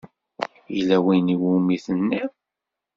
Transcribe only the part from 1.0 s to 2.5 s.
win iwumi t-tenniḍ?